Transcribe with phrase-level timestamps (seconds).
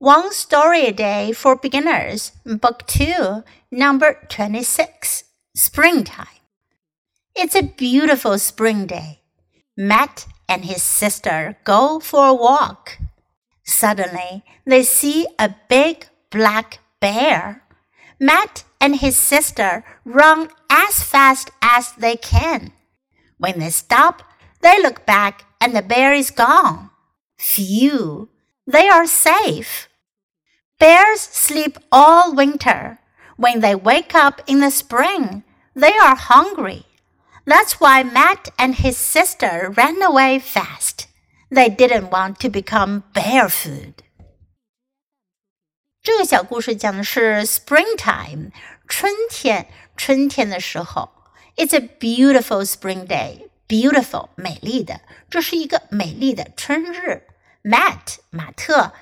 [0.00, 6.40] One Story a Day for Beginners, Book 2, Number 26, Springtime.
[7.36, 9.20] It's a beautiful spring day.
[9.76, 12.96] Matt and his sister go for a walk.
[13.62, 17.62] Suddenly, they see a big black bear.
[18.18, 22.72] Matt and his sister run as fast as they can.
[23.36, 24.22] When they stop,
[24.62, 26.88] they look back and the bear is gone.
[27.36, 28.30] Phew,
[28.66, 29.88] they are safe.
[30.79, 32.99] Bears sleep all winter.
[33.37, 35.43] When they wake up in the spring,
[35.75, 36.85] they are hungry.
[37.45, 41.07] That's why Matt and his sister ran away fast.
[41.51, 43.93] They didn't want to become bear food.
[46.01, 48.51] 这个小故事讲的是 springtime，
[48.87, 51.11] 春天，春天的时候。
[51.55, 53.49] It's a beautiful spring day.
[53.67, 57.27] Beautiful，美丽的，这是一个美丽的春日。
[57.63, 58.93] Matt，马特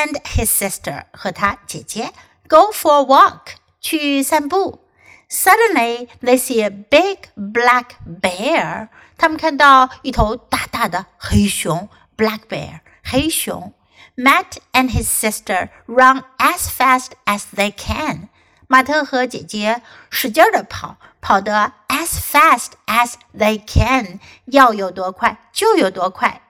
[0.00, 2.12] and his sister 和他姐姐
[2.48, 4.82] go for a walk 去散步。
[5.28, 8.88] Suddenly they see a big black bear。
[9.18, 13.72] 他们看到一头大大的黑熊 （black bear） 黑熊。
[14.16, 18.28] Matt and his sister run as fast as they can。
[18.66, 26.40] 马特和姐姐使劲的跑，跑得 as fast as they can，要有多快就有多快。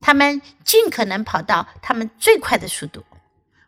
[0.00, 3.04] 他们尽可能跑到他们最快的速度。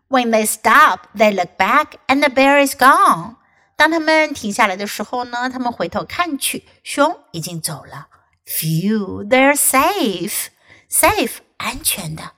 [0.08, 3.36] When they stop, they look back, and the bear is gone.
[3.76, 8.08] 当他们停下来的时候呢，他们回头看去，熊已经走了。
[8.46, 10.46] Phew, they're safe.
[10.88, 12.32] Safe，安全的。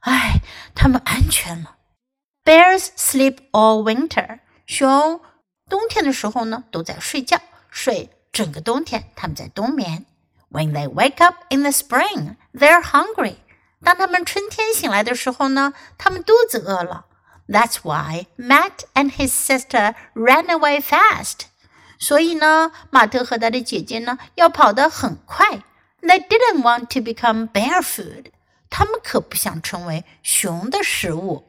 [0.00, 0.40] 唉，
[0.74, 1.76] 他们安全了。
[2.44, 4.40] Bears sleep all winter.
[4.66, 5.20] 熊
[5.68, 7.38] 冬天的时候呢，都在睡觉，
[7.70, 10.06] 睡整个冬天，他们在冬眠。
[10.50, 13.36] When they wake up in the spring, they're hungry.
[13.82, 17.06] 当他们春天醒来的时候呢，他们肚子饿了。
[17.48, 21.46] That's why Matt and his sister ran away fast.
[21.98, 25.62] 所以呢，马特和他的姐姐呢要跑得很快。
[26.02, 28.32] They didn't want to become bear food.
[28.70, 31.46] 他们可不想成为熊的食物。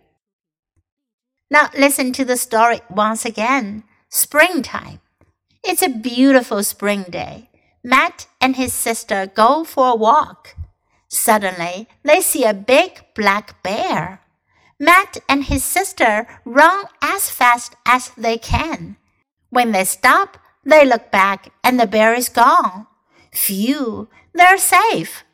[1.50, 3.84] Now listen to the story once again.
[4.10, 5.00] Springtime.
[5.64, 7.48] It's a beautiful spring day.
[7.84, 10.56] Matt and his sister go for a walk.
[11.09, 14.21] Suddenly, they see a big black bear.
[14.79, 18.97] Matt and his sister run as fast as they can.
[19.51, 22.87] When they stop, they look back and the bear is gone.
[23.33, 25.25] Phew, they're safe.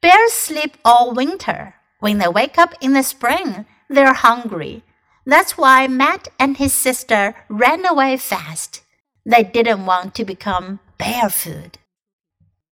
[0.00, 1.74] Bears sleep all winter.
[2.00, 4.82] When they wake up in the spring, they're hungry.
[5.24, 8.82] That's why Matt and his sister ran away fast.
[9.24, 11.78] They didn't want to become bear food.